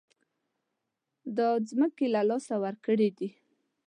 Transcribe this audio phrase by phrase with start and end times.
[1.37, 3.29] دا ځمکې له لاسه ورکړې دي.